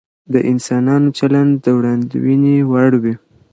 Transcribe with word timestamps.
د 0.33 0.35
انسانانو 0.51 1.07
چلند 1.17 1.53
د 1.63 1.65
وړاندوينې 1.77 2.55
وړ 2.71 2.91
وي. 3.03 3.13